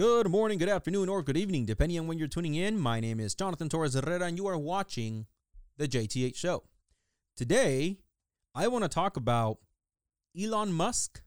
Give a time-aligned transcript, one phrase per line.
[0.00, 2.78] Good morning, good afternoon, or good evening, depending on when you're tuning in.
[2.78, 5.26] My name is Jonathan Torres Herrera, and you are watching
[5.76, 6.62] the JTH Show.
[7.36, 7.98] Today,
[8.54, 9.58] I want to talk about
[10.34, 11.20] Elon Musk,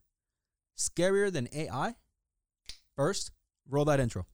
[0.75, 1.93] scarier than AI.
[2.95, 3.29] First,
[3.69, 4.25] roll that intro.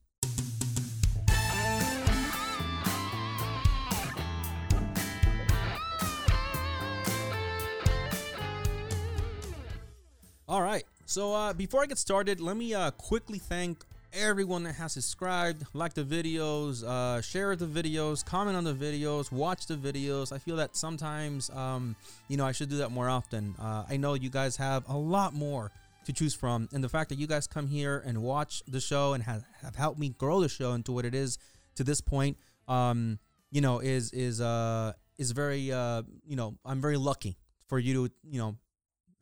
[10.48, 10.84] All right.
[11.04, 15.64] So uh, before I get started, let me uh, quickly thank everyone that has subscribed,
[15.72, 20.32] like the videos, uh, share the videos, comment on the videos, watch the videos.
[20.32, 21.96] I feel that sometimes, um,
[22.28, 23.54] you know, I should do that more often.
[23.58, 25.70] Uh, I know you guys have a lot more
[26.04, 29.12] to choose from, and the fact that you guys come here and watch the show
[29.12, 31.38] and have, have helped me grow the show into what it is
[31.76, 32.36] to this point,
[32.68, 33.18] um,
[33.50, 37.36] you know, is is uh is very uh you know I'm very lucky
[37.68, 38.56] for you to you know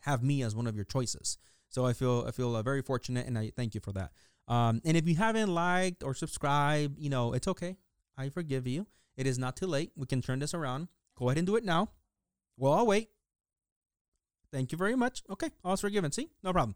[0.00, 1.38] have me as one of your choices.
[1.68, 4.12] So I feel I feel uh, very fortunate, and I thank you for that.
[4.48, 7.76] Um, and if you haven't liked or subscribed, you know, it's okay.
[8.16, 8.86] I forgive you.
[9.16, 9.92] It is not too late.
[9.94, 10.88] We can turn this around.
[11.16, 11.90] Go ahead and do it now.
[12.56, 13.10] Well, I'll wait.
[14.50, 15.22] Thank you very much.
[15.30, 16.10] Okay, all is forgiven.
[16.10, 16.74] See, no problem.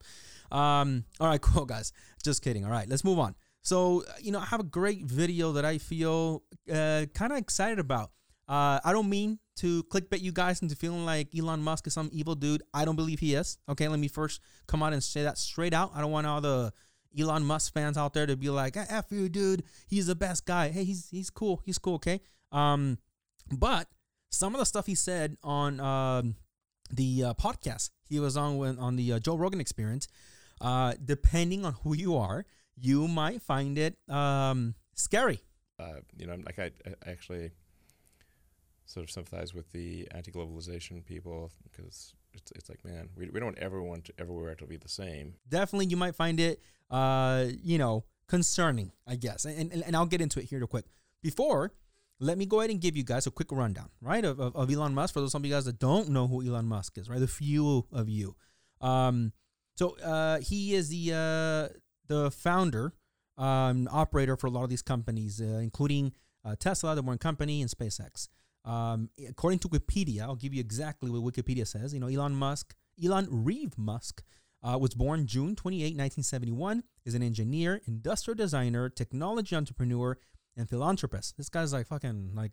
[0.50, 1.92] Um, all right, cool, guys.
[2.22, 2.64] Just kidding.
[2.64, 3.34] All right, let's move on.
[3.62, 7.78] So, you know, I have a great video that I feel uh, kind of excited
[7.78, 8.10] about.
[8.48, 12.10] Uh, I don't mean to clickbait you guys into feeling like Elon Musk is some
[12.12, 12.62] evil dude.
[12.74, 13.58] I don't believe he is.
[13.68, 15.92] Okay, let me first come out and say that straight out.
[15.94, 16.72] I don't want all the
[17.18, 19.64] Elon Musk fans out there to be like, ah, "F you, dude.
[19.86, 20.70] He's the best guy.
[20.70, 21.62] Hey, he's he's cool.
[21.64, 22.20] He's cool." Okay.
[22.50, 22.98] Um,
[23.50, 23.88] but
[24.30, 26.36] some of the stuff he said on um,
[26.90, 30.08] the uh, podcast he was on when on the uh, Joe Rogan Experience,
[30.60, 32.44] uh, depending on who you are,
[32.76, 35.40] you might find it um, scary.
[35.78, 37.50] Uh, you know, like I, I actually
[38.84, 43.58] sort of sympathize with the anti-globalization people because it's, it's like, man, we, we don't
[43.58, 45.34] ever want to, everywhere to be the same.
[45.48, 46.60] Definitely, you might find it,
[46.92, 49.44] uh, you know, concerning, I guess.
[49.44, 50.84] And, and, and I'll get into it here real quick.
[51.22, 51.72] Before,
[52.20, 54.70] let me go ahead and give you guys a quick rundown, right, of, of, of
[54.70, 57.08] Elon Musk for those some of you guys that don't know who Elon Musk is,
[57.08, 57.18] right?
[57.18, 58.36] The few of you.
[58.80, 59.32] Um,
[59.76, 62.92] so uh, he is the uh, the founder,
[63.38, 66.12] um, operator for a lot of these companies, uh, including
[66.44, 68.28] uh, Tesla, the Boring Company, and SpaceX.
[68.64, 71.94] Um, according to Wikipedia, I'll give you exactly what Wikipedia says.
[71.94, 74.22] You know, Elon Musk, Elon Reeve Musk,
[74.62, 80.16] uh, was born June 28, 1971, is an engineer, industrial designer, technology entrepreneur,
[80.56, 81.36] and philanthropist.
[81.36, 82.52] This guy's like fucking like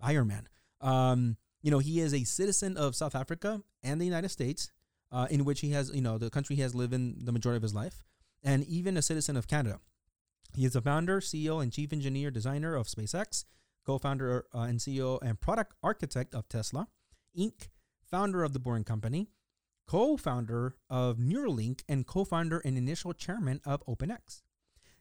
[0.00, 0.48] Iron Man.
[0.80, 4.70] Um, you know, he is a citizen of South Africa and the United States,
[5.10, 7.56] uh, in which he has, you know, the country he has lived in the majority
[7.56, 8.02] of his life,
[8.42, 9.78] and even a citizen of Canada.
[10.54, 13.44] He is the founder, CEO, and chief engineer designer of SpaceX,
[13.86, 16.88] co founder uh, and CEO and product architect of Tesla,
[17.38, 17.68] Inc.,
[18.04, 19.28] founder of the Boring Company,
[19.86, 24.42] co founder of Neuralink, and co founder and initial chairman of OpenX.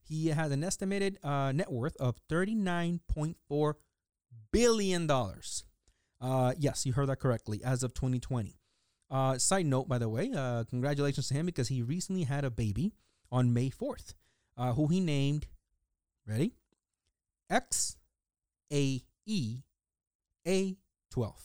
[0.02, 3.74] He has an estimated uh, net worth of $39.4
[4.52, 5.12] billion.
[6.20, 8.58] Uh, yes, you heard that correctly, as of 2020.
[9.10, 12.50] Uh, side note, by the way, uh, congratulations to him because he recently had a
[12.50, 12.94] baby
[13.32, 14.14] on May 4th,
[14.58, 15.48] uh, who he named,
[16.28, 16.54] ready?
[17.50, 17.98] X
[18.72, 19.58] A E
[20.48, 20.78] A
[21.12, 21.44] 12.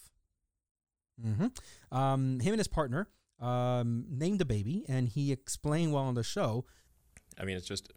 [1.24, 1.96] Mm-hmm.
[1.96, 3.08] Um, him and his partner
[3.40, 6.64] um, named the baby, and he explained while on the show.
[7.38, 7.92] I mean, it's just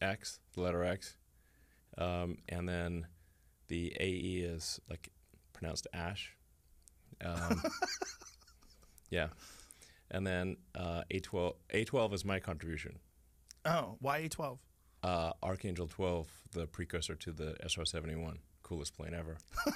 [0.00, 1.16] X, the letter X,
[1.98, 3.06] um, and then
[3.68, 5.10] the AE is like
[5.52, 6.36] pronounced Ash.
[7.24, 7.62] Um,
[9.10, 9.28] yeah,
[10.10, 11.54] and then uh, A12.
[11.74, 12.98] A12 is my contribution.
[13.64, 14.58] Oh, why A12?
[15.04, 19.36] Uh, Archangel 12, the precursor to the SR 71, coolest plane ever.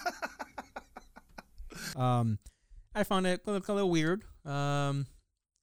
[1.94, 2.38] Um,
[2.96, 4.24] I found it a little, weird.
[4.46, 5.06] Um,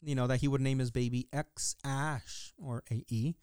[0.04, 3.36] you know that he would name his baby X Ash or AE,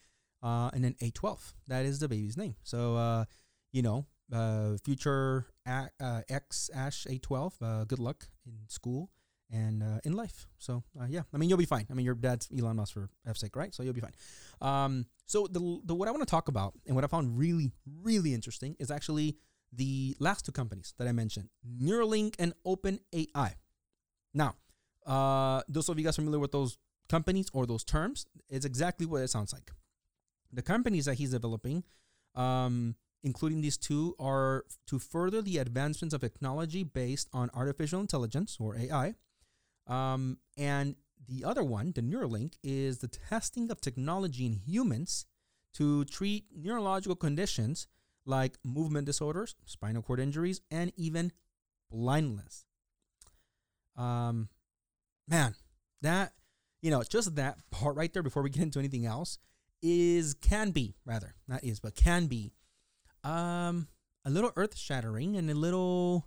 [0.42, 1.54] uh, and then A12.
[1.66, 2.54] That is the baby's name.
[2.62, 3.24] So, uh,
[3.72, 7.52] you know, uh, future a- uh, X Ash A12.
[7.60, 9.10] Uh, good luck in school
[9.50, 10.46] and uh, in life.
[10.58, 11.86] So, uh, yeah, I mean, you'll be fine.
[11.90, 13.74] I mean, your dad's Elon Musk for F's sake, right?
[13.74, 14.14] So you'll be fine.
[14.60, 17.72] Um, so the the what I want to talk about and what I found really
[18.02, 19.36] really interesting is actually
[19.72, 23.54] the last two companies that I mentioned, Neuralink and OpenAI.
[24.34, 24.54] Now,
[25.06, 26.78] uh, those of you guys familiar with those
[27.08, 29.70] companies or those terms, it's exactly what it sounds like.
[30.52, 31.84] The companies that he's developing,
[32.34, 38.56] um, including these two, are to further the advancements of technology based on artificial intelligence
[38.60, 39.14] or AI.
[39.86, 40.96] Um, and
[41.28, 45.26] the other one, the Neuralink, is the testing of technology in humans
[45.74, 47.86] to treat neurological conditions
[48.26, 51.32] like movement disorders, spinal cord injuries, and even
[51.90, 52.66] blindness.
[54.00, 54.48] Um,
[55.28, 55.54] man,
[56.02, 56.32] that
[56.82, 59.38] you know, just that part right there before we get into anything else
[59.82, 62.52] is can be rather not is but can be
[63.24, 63.88] um
[64.26, 66.26] a little earth shattering and a little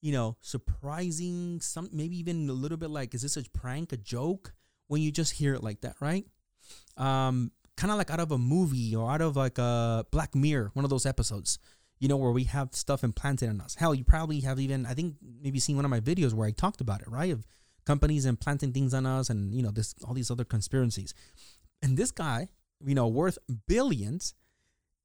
[0.00, 3.96] you know surprising some maybe even a little bit like is this a prank a
[3.96, 4.54] joke?
[4.86, 6.24] When you just hear it like that right?
[6.96, 10.70] Um kind of like out of a movie or out of like a black mirror
[10.74, 11.58] one of those episodes
[12.00, 13.76] you know where we have stuff implanted in us.
[13.76, 16.50] Hell you probably have even i think maybe seen one of my videos where i
[16.50, 17.30] talked about it right?
[17.30, 17.46] Of
[17.86, 21.14] companies implanting things on us and you know this all these other conspiracies.
[21.82, 22.48] And this guy
[22.84, 23.38] you know worth
[23.68, 24.34] billions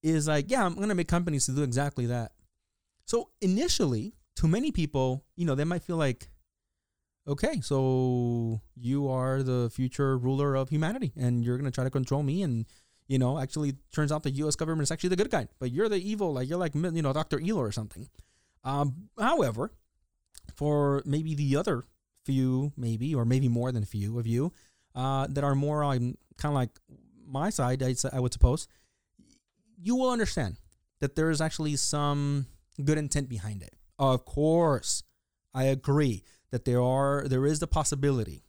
[0.01, 2.31] is like yeah i'm gonna make companies to do exactly that.
[3.05, 6.29] So initially to many people you know they might feel like
[7.27, 12.23] okay so you are the future ruler of humanity and you're gonna try to control
[12.23, 12.65] me and
[13.07, 15.89] you know actually turns out the us government is actually the good guy but you're
[15.89, 18.07] the evil like you're like you know dr Elo or something
[18.63, 19.71] um, however
[20.55, 21.85] for maybe the other
[22.25, 24.51] few, maybe, or maybe more than a few of you
[24.95, 26.71] uh, that are more on kind of like
[27.27, 28.67] my side, I, I would suppose,
[29.81, 30.57] you will understand
[30.99, 32.47] that there is actually some
[32.83, 33.75] good intent behind it.
[33.99, 35.03] Of course,
[35.53, 38.43] I agree that there are there is the possibility,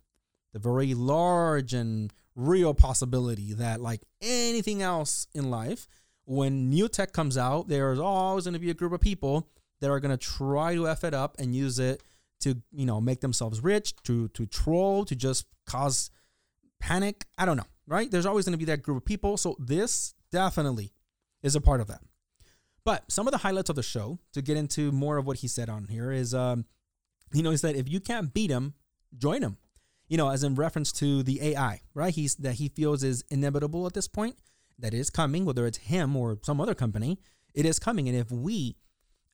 [0.52, 5.88] the very large and real possibility that like anything else in life,
[6.24, 9.48] when new tech comes out, there's always going to be a group of people
[9.80, 12.02] that are going to try to f it up and use it
[12.40, 16.10] to you know make themselves rich, to to troll, to just cause
[16.78, 17.24] panic.
[17.38, 18.10] I don't know, right?
[18.10, 19.36] There's always going to be that group of people.
[19.36, 20.92] So this definitely
[21.42, 22.00] is a part of that.
[22.84, 25.48] But some of the highlights of the show, to get into more of what he
[25.48, 26.66] said on here, is um,
[27.32, 28.74] you know, he said if you can't beat him,
[29.16, 29.56] join him.
[30.08, 32.14] You know, as in reference to the AI, right?
[32.14, 34.36] He's that he feels is inevitable at this point,
[34.78, 37.18] that is coming, whether it's him or some other company,
[37.54, 38.08] it is coming.
[38.08, 38.76] And if we,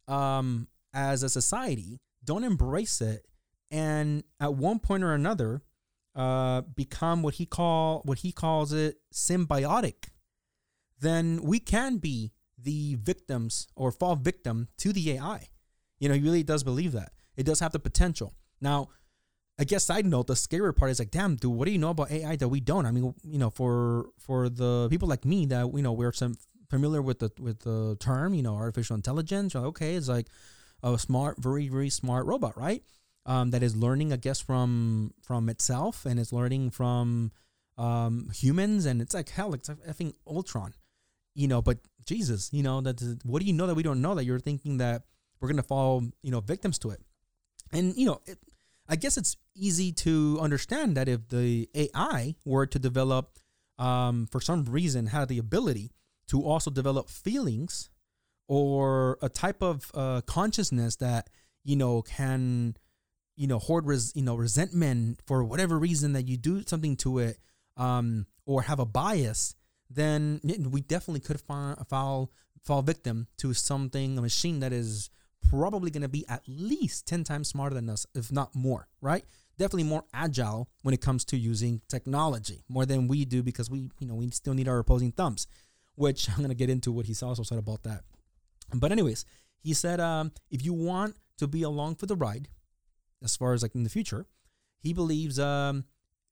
[0.09, 3.27] um, as a society, don't embrace it
[3.71, 5.63] and at one point or another
[6.15, 10.11] uh, become what he call what he calls it symbiotic
[11.01, 15.49] then we can be the victims or fall victim to the ai
[15.99, 18.89] you know he really does believe that it does have the potential now
[19.59, 21.91] i guess side note the scarier part is like damn dude what do you know
[21.91, 25.47] about ai that we don't i mean you know for for the people like me
[25.47, 26.37] that you know we're some
[26.71, 30.27] familiar with the with the term you know artificial intelligence okay it's like
[30.83, 32.83] a smart, very very smart robot, right?
[33.25, 37.31] Um, that is learning, I guess, from from itself and it's learning from
[37.79, 40.75] um, humans, and it's like hell, it's like effing Ultron,
[41.35, 41.63] you know.
[41.63, 44.41] But Jesus, you know that what do you know that we don't know that you're
[44.41, 45.03] thinking that
[45.41, 47.01] we're gonna fall, you know, victims to it,
[47.73, 48.39] and you know, it,
[48.93, 53.39] I guess it's easy to understand that if the AI were to develop,
[53.79, 55.93] um, for some reason, had the ability
[56.29, 57.89] to also develop feelings
[58.49, 61.31] or a type of uh, consciousness that
[61.65, 62.77] you know can
[63.35, 67.19] you know hoard res- you know resentment for whatever reason that you do something to
[67.19, 67.39] it
[67.79, 69.55] um, or have a bias
[69.89, 70.39] then
[70.71, 72.31] we definitely could fall fall
[72.63, 75.09] fall victim to something a machine that is
[75.49, 79.25] probably going to be at least 10 times smarter than us if not more right
[79.59, 83.91] definitely more agile when it comes to using technology more than we do because we
[83.99, 85.47] you know we still need our opposing thumbs
[85.95, 88.03] which i'm going to get into what he's also said about that
[88.75, 89.25] but anyways,
[89.61, 92.49] he said um, if you want to be along for the ride,
[93.23, 94.27] as far as like in the future,
[94.81, 95.85] he believes um,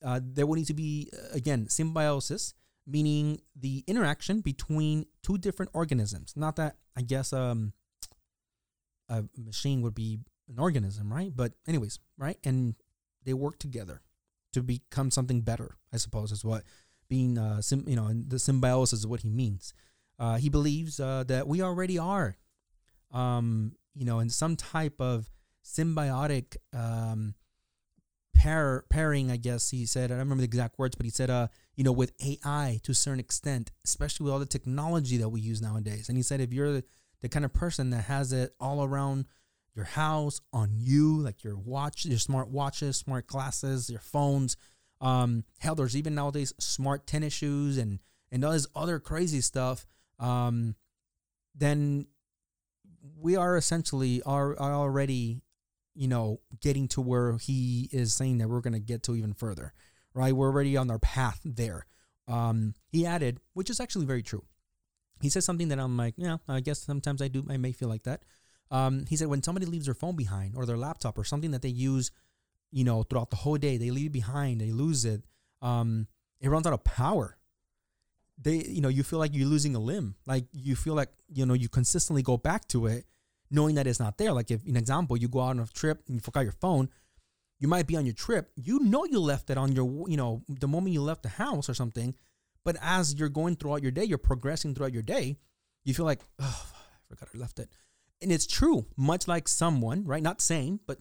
[0.04, 2.54] uh, there will need to be uh, again symbiosis,
[2.86, 6.34] meaning the interaction between two different organisms.
[6.36, 7.72] Not that I guess um,
[9.10, 11.32] a machine would be an organism, right?
[11.34, 12.74] But anyways, right, and
[13.24, 14.00] they work together
[14.52, 15.76] to become something better.
[15.92, 16.62] I suppose is what
[17.08, 19.74] being uh, sim, you know, the symbiosis is what he means.
[20.18, 22.36] Uh, he believes uh, that we already are,
[23.12, 25.30] um, you know, in some type of
[25.64, 27.34] symbiotic um,
[28.34, 29.30] pair pairing.
[29.30, 30.04] I guess he said.
[30.04, 32.92] I don't remember the exact words, but he said, uh, you know, with AI to
[32.92, 36.08] a certain extent, especially with all the technology that we use nowadays.
[36.08, 36.82] And he said, if you're
[37.20, 39.26] the, kind of person that has it all around
[39.74, 44.56] your house, on you, like your watch, your smart watches, smart glasses, your phones.
[45.00, 48.00] Um, hell, there's even nowadays smart tennis shoes and
[48.32, 49.86] and all this other crazy stuff
[50.20, 50.76] um,
[51.54, 52.06] then
[53.18, 55.40] we are essentially are, are already,
[55.94, 59.32] you know, getting to where he is saying that we're going to get to even
[59.32, 59.72] further,
[60.14, 60.34] right?
[60.34, 61.86] We're already on our path there.
[62.28, 64.44] Um, he added, which is actually very true.
[65.20, 67.88] He says something that I'm like, yeah, I guess sometimes I do, I may feel
[67.88, 68.22] like that.
[68.70, 71.62] Um, he said when somebody leaves their phone behind or their laptop or something that
[71.62, 72.10] they use,
[72.70, 75.24] you know, throughout the whole day, they leave it behind, they lose it.
[75.60, 76.06] Um,
[76.40, 77.36] it runs out of power
[78.42, 81.44] they you know you feel like you're losing a limb like you feel like you
[81.44, 83.04] know you consistently go back to it
[83.50, 86.02] knowing that it's not there like if an example you go out on a trip
[86.06, 86.88] and you forgot your phone
[87.58, 90.42] you might be on your trip you know you left it on your you know
[90.48, 92.14] the moment you left the house or something
[92.70, 95.36] but as you're going throughout your day, you're progressing throughout your day,
[95.84, 97.68] you feel like, oh, I forgot I left it.
[98.22, 100.22] And it's true, much like someone, right?
[100.22, 100.98] Not same, but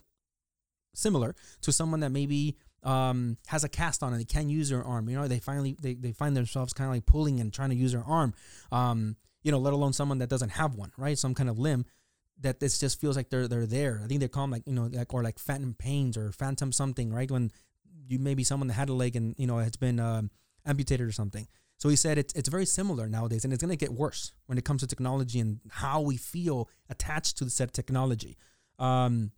[0.96, 4.84] similar to someone that maybe um, has a cast on and they can't use their
[4.84, 5.10] arm.
[5.10, 7.76] You know, they finally they, they find themselves kind of like pulling and trying to
[7.76, 8.34] use their arm.
[8.72, 11.20] Um, you know, let alone someone that doesn't have one, right?
[11.20, 11.86] Some kind of limb
[12.40, 14.02] that this just feels like they're they're there.
[14.04, 16.72] I think they call them like you know like or like phantom pains or phantom
[16.72, 17.30] something, right?
[17.30, 17.52] When
[18.08, 20.32] you maybe someone that had a leg and you know it's been um,
[20.66, 21.48] amputated or something.
[21.78, 24.66] So he said it's it's very similar nowadays, and it's gonna get worse when it
[24.66, 28.38] comes to technology and how we feel attached to the said technology.
[28.78, 29.32] Um,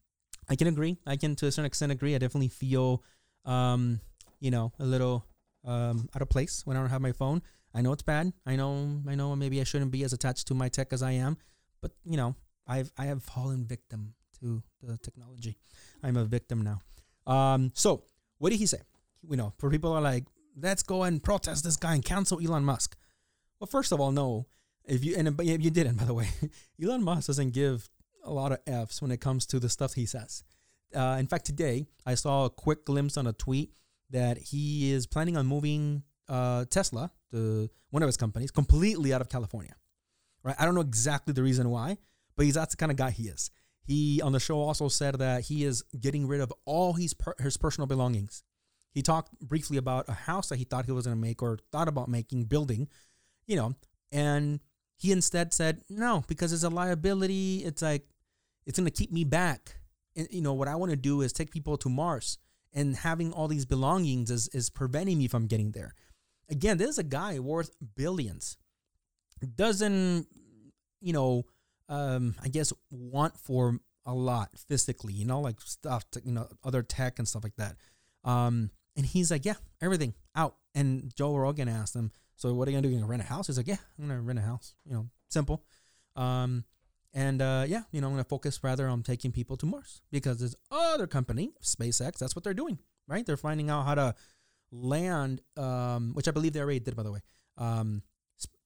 [0.50, 0.98] I can agree.
[1.06, 2.16] I can to a certain extent agree.
[2.16, 3.04] I definitely feel,
[3.46, 4.00] um,
[4.40, 5.26] you know, a little
[5.66, 7.42] um, out of place when I don't have my phone.
[7.74, 8.34] I know it's bad.
[8.46, 9.02] I know.
[9.08, 9.36] I know.
[9.36, 11.38] Maybe I shouldn't be as attached to my tech as I am.
[11.82, 12.36] But you know,
[12.68, 15.58] I've I have fallen victim to the technology.
[16.04, 16.82] I'm a victim now.
[17.32, 18.04] Um, so
[18.40, 18.80] what did he say?
[19.30, 20.26] You know, for people are like,
[20.56, 22.96] let's go and protest this guy and cancel Elon Musk.
[23.60, 24.48] Well, first of all, no.
[24.86, 26.30] If you and you didn't, by the way,
[26.84, 27.90] Elon Musk doesn't give
[28.24, 30.44] a lot of F's when it comes to the stuff he says.
[30.96, 33.74] Uh, in fact, today I saw a quick glimpse on a tweet
[34.10, 39.30] that he is planning on moving uh, Tesla, one of his companies, completely out of
[39.30, 39.76] California.
[40.44, 40.56] Right?
[40.60, 41.98] I don't know exactly the reason why,
[42.36, 43.52] but he's that's the kind of guy he is.
[43.84, 47.34] He on the show also said that he is getting rid of all his per,
[47.40, 48.44] his personal belongings.
[48.94, 51.60] He talked briefly about a house that he thought he was going to make or
[51.72, 52.90] thought about making, building,
[53.48, 53.76] you know,
[54.12, 54.60] and
[54.98, 57.64] he instead said no because it's a liability.
[57.66, 58.06] It's like
[58.66, 59.78] it's going to keep me back.
[60.16, 62.38] And you know what I want to do is take people to Mars,
[62.74, 65.96] and having all these belongings is is preventing me from getting there.
[66.50, 68.58] Again, this is a guy worth billions.
[69.56, 70.28] Doesn't
[71.00, 71.44] you know?
[71.90, 76.48] Um, I guess want for a lot physically, you know, like stuff, to, you know,
[76.64, 77.76] other tech and stuff like that.
[78.24, 80.56] Um, and he's like, yeah, everything out.
[80.76, 82.90] And Joe Rogan asked him, so what are you gonna do?
[82.90, 83.48] You gonna rent a house?
[83.48, 84.74] He's like, yeah, I'm gonna rent a house.
[84.86, 85.64] You know, simple.
[86.16, 86.66] Um,
[87.14, 90.40] and uh, yeah, you know, I'm gonna focus rather on taking people to Mars because
[90.40, 93.26] this other company, SpaceX, that's what they're doing, right?
[93.26, 94.16] They're finding out how to
[94.72, 97.20] land, um, which I believe they already did, by the way.
[97.58, 98.02] Um,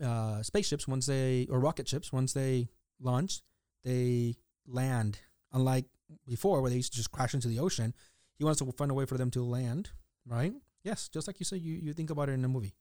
[0.01, 2.69] uh, spaceships once they or rocket ships once they
[3.01, 3.41] launch,
[3.83, 5.19] they land.
[5.51, 5.85] Unlike
[6.27, 7.93] before, where they used to just crash into the ocean,
[8.37, 9.91] he wants to find a way for them to land
[10.27, 10.53] right?
[10.83, 12.75] Yes, just like you said, you, you think about it in a movie,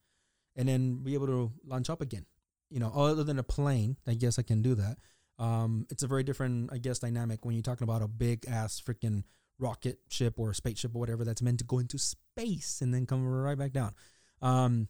[0.56, 2.26] and then be able to launch up again.
[2.70, 4.98] You know, other than a plane, I guess I can do that.
[5.38, 8.80] Um, it's a very different, I guess, dynamic when you're talking about a big ass
[8.80, 9.24] freaking
[9.58, 13.26] rocket ship or spaceship or whatever that's meant to go into space and then come
[13.26, 13.94] right back down.
[14.42, 14.88] Um,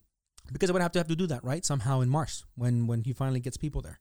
[0.53, 3.03] because I would have to have to do that right somehow in Mars when when
[3.03, 4.01] he finally gets people there.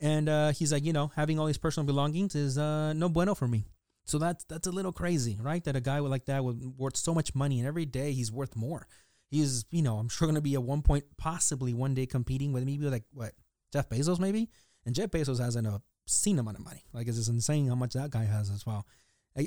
[0.00, 3.34] And uh, he's like, you know, having all these personal belongings is uh, no bueno
[3.34, 3.66] for me.
[4.04, 5.62] So that's that's a little crazy, right?
[5.64, 8.56] That a guy like that would worth so much money, and every day he's worth
[8.56, 8.86] more.
[9.30, 12.52] He's, you know, I'm sure going to be at one point, possibly one day, competing
[12.52, 13.32] with maybe like what
[13.72, 14.50] Jeff Bezos, maybe.
[14.84, 16.84] And Jeff Bezos has an obscene amount of money.
[16.92, 18.86] Like it's just insane how much that guy has as well.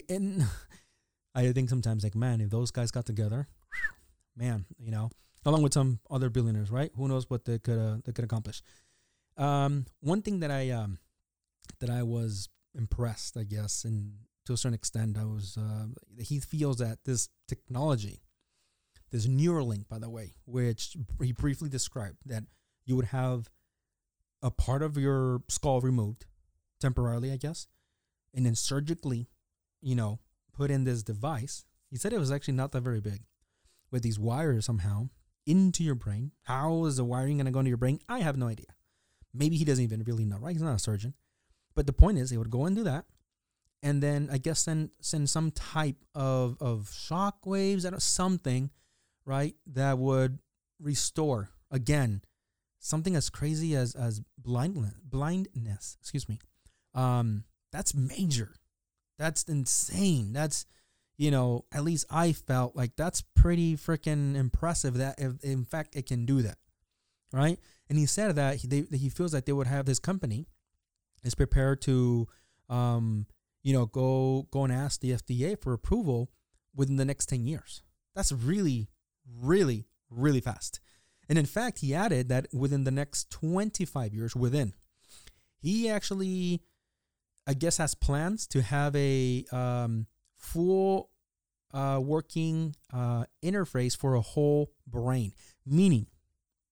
[0.10, 0.44] And
[1.36, 3.48] I think sometimes, like, man, if those guys got together,
[4.36, 5.12] man, you know,
[5.46, 6.92] along with some other billionaires, right?
[6.96, 8.64] Who knows what they could uh, they could accomplish.
[9.38, 10.98] Um, one thing that I um,
[11.80, 14.14] that I was impressed, I guess, and
[14.46, 15.18] to a certain extent.
[15.18, 15.88] I was uh,
[16.20, 18.22] he feels that this technology,
[19.12, 22.44] this Neuralink, by the way, which he briefly described, that
[22.86, 23.50] you would have
[24.42, 26.26] a part of your skull removed
[26.80, 27.68] temporarily, I guess,
[28.34, 29.28] and then surgically,
[29.82, 30.20] you know,
[30.54, 31.66] put in this device.
[31.90, 33.22] He said it was actually not that very big,
[33.92, 35.10] with these wires somehow
[35.46, 36.32] into your brain.
[36.44, 38.00] How is the wiring going to go into your brain?
[38.10, 38.68] I have no idea.
[39.34, 40.54] Maybe he doesn't even really know, right?
[40.54, 41.14] He's not a surgeon.
[41.76, 43.06] But the point is, he would go and do that
[43.86, 48.72] and then I guess send send some type of of shock waves or something,
[49.26, 49.54] right?
[49.68, 50.40] That would
[50.80, 52.24] restore again
[52.80, 55.98] something as crazy as as blindness blindness.
[56.02, 56.40] Excuse me.
[56.96, 58.56] Um, that's major.
[59.20, 60.34] That's insane.
[60.34, 60.66] That's
[61.16, 64.96] you know at least I felt like that's pretty freaking impressive.
[64.96, 66.58] That if in fact it can do that,
[67.32, 67.60] right?
[67.88, 70.48] And he said that he they, he feels like they would have his company
[71.24, 72.28] is prepared to
[72.68, 73.28] um
[73.66, 76.30] you know, go go and ask the FDA for approval
[76.76, 77.82] within the next 10 years.
[78.16, 78.90] That's really,
[79.42, 80.80] really, really fast.
[81.28, 84.74] And in fact, he added that within the next 25 years, within,
[85.58, 86.62] he actually,
[87.48, 90.06] I guess, has plans to have a um,
[90.38, 91.10] full
[91.74, 95.32] uh, working uh, interface for a whole brain.
[95.66, 96.06] Meaning,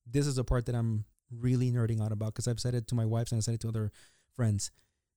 [0.06, 2.96] this is the part that I'm really nerding out about because I've said it to
[2.96, 3.92] my wife and I've said it to other
[4.36, 4.70] friends.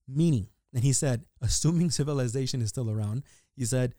[0.08, 3.22] Meaning, and he said, assuming civilization is still around,
[3.56, 3.94] he said,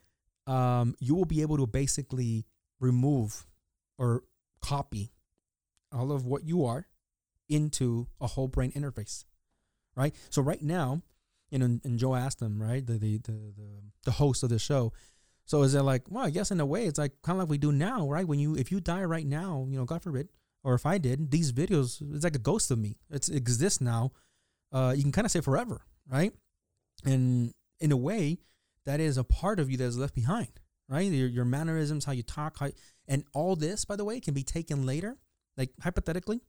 [0.45, 2.45] um, you will be able to basically
[2.79, 3.47] remove
[3.97, 4.23] or
[4.61, 5.11] copy
[5.91, 6.85] all of what you are
[7.49, 9.25] into a whole brain interface,
[9.95, 10.13] right?
[10.29, 11.01] So right now,
[11.49, 13.69] you know, and, Joe asked him, right, the, the the the
[14.03, 14.93] the host of the show.
[15.45, 17.49] So is it like, well, I guess in a way, it's like kind of like
[17.49, 18.27] we do now, right?
[18.27, 20.29] When you if you die right now, you know, God forbid,
[20.63, 22.97] or if I did, these videos, it's like a ghost of me.
[23.09, 24.11] It exists now.
[24.71, 26.33] Uh, you can kind of say forever, right?
[27.05, 28.39] And in a way,
[28.85, 31.11] that is a part of you that is left behind, right?
[31.11, 32.69] Your, your mannerisms, how you talk, how,
[33.07, 35.17] and all this, by the way, can be taken later,
[35.57, 36.41] like hypothetically.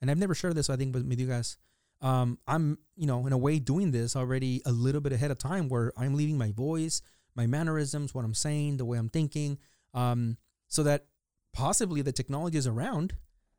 [0.00, 1.56] And I've never shared this, I think, with, with you guys.
[2.00, 5.38] Um, I'm, you know, in a way doing this already a little bit ahead of
[5.38, 7.02] time where I'm leaving my voice,
[7.34, 9.58] my mannerisms, what I'm saying, the way I'm thinking,
[9.94, 10.36] um,
[10.68, 11.06] so that
[11.52, 13.14] possibly the technology is around.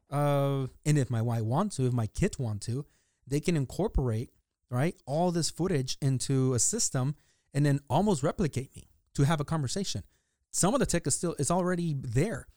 [0.09, 2.85] Uh, and if my wife wants to, if my kids want to,
[3.27, 4.31] they can incorporate,
[4.69, 7.15] right, all this footage into a system
[7.53, 10.03] and then almost replicate me to have a conversation.
[10.51, 12.47] Some of the tech is still, it's already there.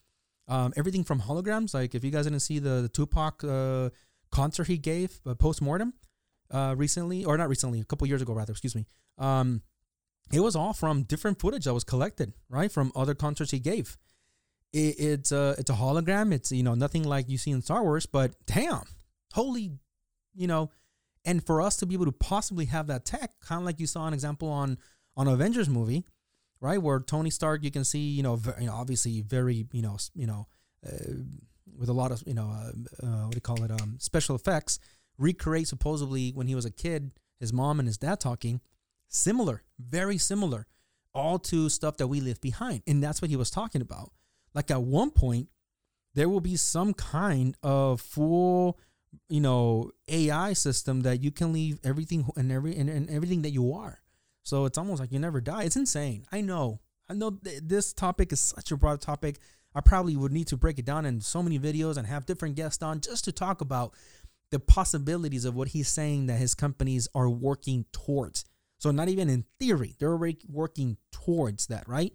[0.48, 3.90] Um, everything from holograms, like if you guys didn't see the, the Tupac uh,
[4.30, 5.94] concert he gave uh, post mortem
[6.50, 8.86] uh, recently, or not recently, a couple years ago rather, excuse me.
[9.18, 9.62] Um,
[10.32, 13.98] it was all from different footage that was collected, right, from other concerts he gave.
[14.72, 16.32] It, it's a it's a hologram.
[16.32, 18.84] It's you know nothing like you see in Star Wars, but damn,
[19.34, 19.72] holy,
[20.34, 20.70] you know,
[21.24, 23.86] and for us to be able to possibly have that tech, kind of like you
[23.86, 24.78] saw an example on
[25.16, 26.04] on Avengers movie,
[26.60, 29.82] right, where Tony Stark, you can see, you know, very, you know obviously very, you
[29.82, 30.46] know, you know,
[30.86, 31.14] uh,
[31.76, 34.34] with a lot of, you know, uh, uh, what do you call it, um, special
[34.34, 34.78] effects,
[35.18, 37.10] recreate supposedly when he was a kid,
[37.40, 38.60] his mom and his dad talking,
[39.08, 40.66] similar, very similar,
[41.14, 44.12] all to stuff that we left behind, and that's what he was talking about.
[44.54, 45.48] Like at one point,
[46.14, 48.78] there will be some kind of full
[49.28, 53.50] you know AI system that you can leave everything and every and, and everything that
[53.50, 54.00] you are.
[54.42, 55.64] So it's almost like you never die.
[55.64, 56.26] It's insane.
[56.32, 56.80] I know.
[57.08, 59.38] I know th- this topic is such a broad topic.
[59.74, 62.56] I probably would need to break it down in so many videos and have different
[62.56, 63.94] guests on just to talk about
[64.50, 68.44] the possibilities of what he's saying that his companies are working towards.
[68.78, 72.12] So not even in theory, they're already working towards that, right?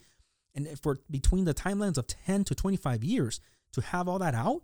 [0.53, 3.39] And for between the timelines of 10 to 25 years
[3.73, 4.61] to have all that out,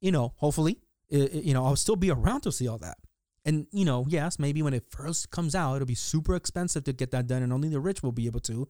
[0.00, 0.78] you know, hopefully
[1.10, 2.98] it, you know, I'll still be around to see all that.
[3.44, 6.92] And, you know, yes, maybe when it first comes out, it'll be super expensive to
[6.92, 8.68] get that done and only the rich will be able to.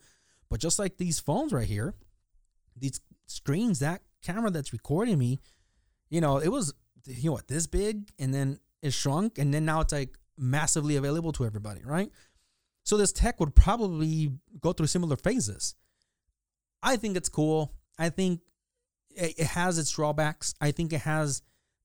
[0.48, 1.94] But just like these phones right here,
[2.76, 5.40] these screens, that camera that's recording me,
[6.09, 6.72] you know, it was,
[7.07, 10.96] you know what, this big and then it shrunk and then now it's like massively
[10.96, 12.11] available to everybody, right?
[12.85, 15.74] So this tech would probably go through similar phases.
[16.83, 17.74] I think it's cool.
[17.98, 18.40] I think
[19.11, 20.55] it has its drawbacks.
[20.61, 21.42] I think it has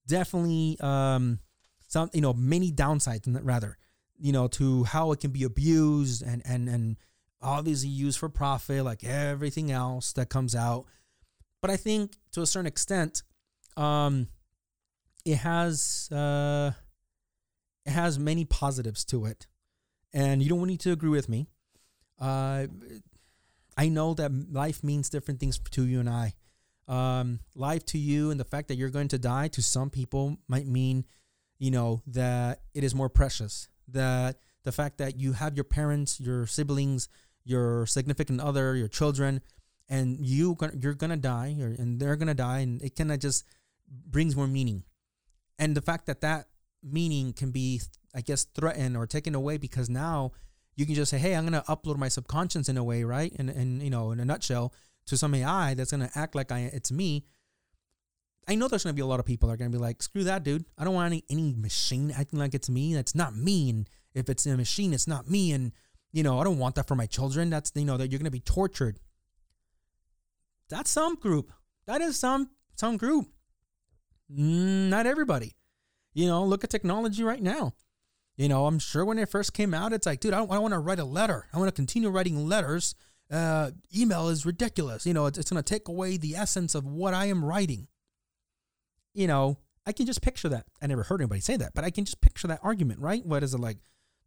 [0.07, 1.39] definitely um,
[1.87, 3.77] some you know many downsides rather
[4.17, 6.97] you know to how it can be abused and and and
[7.41, 10.85] obviously used for profit like everything else that comes out.
[11.61, 13.23] But i think to a certain extent
[13.77, 14.27] um
[15.25, 16.71] it has uh
[17.85, 19.47] it has many positives to it.
[20.13, 21.47] And you don't need to agree with me.
[22.19, 22.67] Uh
[23.77, 26.33] i know that life means different things to you and i
[26.87, 30.37] um, life to you and the fact that you're going to die to some people
[30.47, 31.05] might mean,
[31.57, 33.67] you know, that it is more precious.
[33.87, 37.07] That the fact that you have your parents, your siblings,
[37.43, 39.41] your significant other, your children,
[39.87, 43.45] and you you're gonna die, and they're gonna die, and it kind of just
[43.87, 44.83] brings more meaning.
[45.59, 46.47] And the fact that that
[46.83, 47.81] meaning can be,
[48.13, 50.31] I guess, threatened or taken away because now
[50.75, 53.49] you can just say, "Hey, I'm gonna upload my subconscious in a way, right?" And
[53.49, 54.73] and you know, in a nutshell,
[55.07, 57.25] to some AI that's gonna act like I it's me,
[58.47, 60.23] I know there's gonna be a lot of people that are gonna be like, screw
[60.25, 60.65] that, dude.
[60.77, 62.93] I don't want any any machine acting like it's me.
[62.93, 63.69] That's not me.
[63.69, 65.51] And if it's a machine, it's not me.
[65.51, 65.71] And
[66.11, 67.49] you know, I don't want that for my children.
[67.49, 68.99] That's you know that you're gonna be tortured.
[70.69, 71.51] That's some group.
[71.85, 73.27] That is some some group.
[74.29, 75.55] Not everybody.
[76.13, 77.73] You know, look at technology right now.
[78.37, 80.73] You know, I'm sure when it first came out, it's like, dude, I, I want
[80.73, 81.47] to write a letter.
[81.53, 82.95] I want to continue writing letters
[83.35, 85.05] uh, email is ridiculous.
[85.05, 87.87] You know, it's, it's going to take away the essence of what I am writing.
[89.13, 90.65] You know, I can just picture that.
[90.81, 93.25] I never heard anybody say that, but I can just picture that argument, right?
[93.25, 93.77] What is it like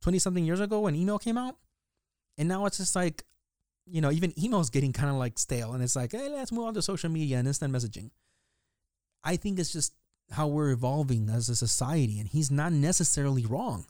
[0.02, 1.56] 20 something years ago when email came out?
[2.36, 3.24] And now it's just like,
[3.86, 5.72] you know, even email is getting kind of like stale.
[5.72, 8.10] And it's like, hey, let's move on to social media and instant messaging.
[9.24, 9.94] I think it's just
[10.30, 12.20] how we're evolving as a society.
[12.20, 13.86] And he's not necessarily wrong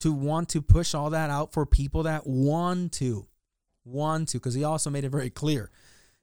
[0.00, 3.26] to want to push all that out for people that want to
[3.90, 5.70] want to, because he also made it very clear.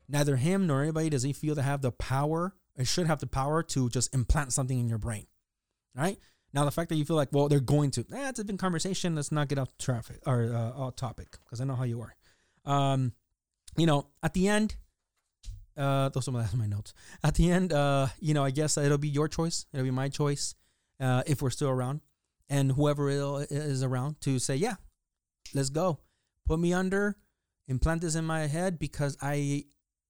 [0.07, 3.27] Neither him nor anybody does he feel to have the power, it should have the
[3.27, 5.27] power to just implant something in your brain.
[5.95, 6.17] Right?
[6.53, 9.15] Now, the fact that you feel like, well, they're going to, eh, a big conversation.
[9.15, 12.15] Let's not get off traffic or uh, off topic because I know how you are.
[12.65, 13.13] Um,
[13.75, 14.75] you know, at the end,
[15.75, 16.93] uh, those are my, my notes.
[17.23, 19.65] At the end, uh, you know, I guess it'll be your choice.
[19.73, 20.55] It'll be my choice
[20.99, 22.01] uh, if we're still around,
[22.49, 24.75] and whoever is around to say, yeah,
[25.53, 25.99] let's go.
[26.45, 27.17] Put me under,
[27.67, 29.65] implant this in my head because I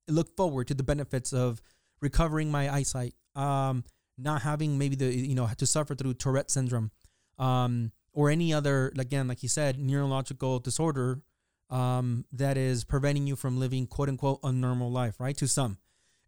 [0.07, 1.61] look forward to the benefits of
[2.01, 3.13] recovering my eyesight.
[3.35, 3.83] Um,
[4.17, 6.91] not having maybe the you know to suffer through Tourette syndrome,
[7.37, 11.21] um, or any other again like you said neurological disorder
[11.69, 15.37] um, that is preventing you from living quote unquote a normal life, right?
[15.37, 15.77] To some,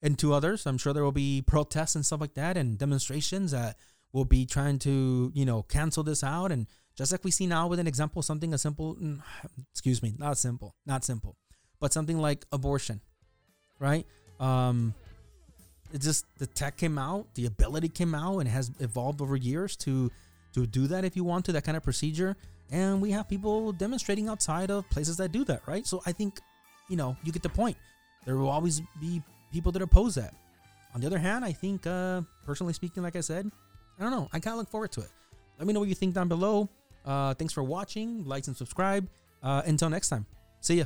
[0.01, 3.51] and to others, I'm sure there will be protests and stuff like that and demonstrations
[3.51, 3.77] that
[4.11, 6.67] will be trying to you know cancel this out and
[6.99, 9.21] just like we see now with an example something as simple mm,
[9.71, 11.37] excuse me not simple not simple
[11.79, 12.99] but something like abortion
[13.79, 14.05] right?
[14.39, 14.93] Um
[15.91, 19.75] it just the tech came out the ability came out and has evolved over years
[19.77, 20.11] to
[20.53, 22.35] to do that if you want to that kind of procedure.
[22.71, 25.87] And we have people demonstrating outside of places that do that right?
[25.87, 26.39] So i think
[26.89, 27.77] you know you get the point.
[28.25, 30.33] There will always be people that oppose that.
[30.93, 33.49] On the other hand i think uh personally speaking like i said
[33.97, 34.27] i don't know.
[34.33, 35.11] I kind of look forward to it.
[35.57, 36.69] Let me know what you think down below
[37.05, 38.25] uh thanks for watching.
[38.25, 39.09] Like and subscribe.
[39.41, 40.25] Uh until next time.
[40.61, 40.85] See ya